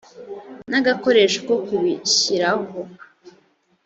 [0.69, 2.79] n agakoresho ko kubishyiraho